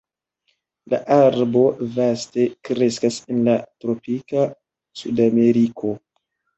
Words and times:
La 0.93 0.99
arbo 1.15 1.61
vaste 1.99 2.47
kreskas 2.71 3.21
en 3.31 3.47
la 3.53 3.57
tropika 3.69 4.51
Sudameriko. 5.05 5.99